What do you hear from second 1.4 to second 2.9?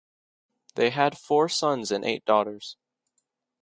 sons and eight daughters.